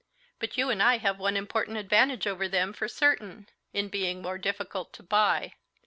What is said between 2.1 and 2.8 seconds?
over them